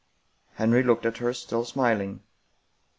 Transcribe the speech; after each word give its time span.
Henry 0.55 0.81
looked 0.81 1.05
at 1.05 1.17
her, 1.17 1.31
still 1.31 1.63
smiling. 1.63 2.23